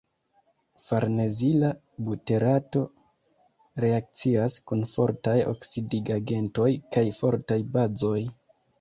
[0.85, 1.69] Farnezila
[2.07, 2.83] buterato
[3.87, 8.21] reakcias kun fortaj oksidigagentoj kaj fortaj bazoj.